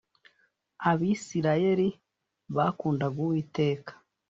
abisirayeli 0.89 1.87
bakundaga 2.55 3.17
uwiteka. 3.25 3.91